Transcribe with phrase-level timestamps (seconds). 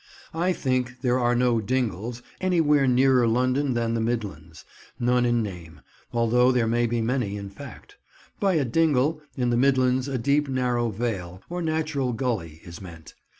[0.33, 4.65] I think there are no "dingles" anywhere nearer London than the midlands;
[4.99, 5.81] none in name,
[6.11, 7.97] although there may be many in fact.
[8.39, 13.13] By a "dingle" in the midlands a deep narrow vale, or natural gully is meant.